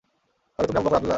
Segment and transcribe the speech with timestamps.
[0.59, 1.09] তাহলে তুমি আবু বকর আবদুল্লাহ?